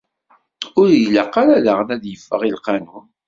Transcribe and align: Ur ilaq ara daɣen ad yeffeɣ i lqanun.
Ur 0.79 0.87
ilaq 0.91 1.33
ara 1.41 1.63
daɣen 1.65 1.89
ad 1.95 2.03
yeffeɣ 2.07 2.41
i 2.43 2.49
lqanun. 2.57 3.07